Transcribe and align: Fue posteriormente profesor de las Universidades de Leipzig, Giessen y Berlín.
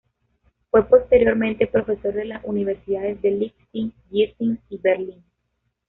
Fue 0.71 0.83
posteriormente 0.87 1.67
profesor 1.67 2.15
de 2.15 2.25
las 2.25 2.43
Universidades 2.43 3.21
de 3.21 3.29
Leipzig, 3.29 3.93
Giessen 4.09 4.59
y 4.69 4.79
Berlín. 4.79 5.23